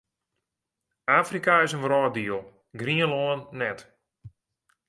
Afrika 1.19 1.53
is 1.65 1.73
in 1.75 1.81
wrâlddiel, 1.85 2.41
Grienlân 2.79 3.39
net. 3.61 3.79